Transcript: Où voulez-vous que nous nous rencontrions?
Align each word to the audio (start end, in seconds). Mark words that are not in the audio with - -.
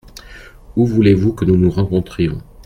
Où 0.75 0.87
voulez-vous 0.87 1.31
que 1.31 1.45
nous 1.45 1.57
nous 1.57 1.69
rencontrions? 1.69 2.41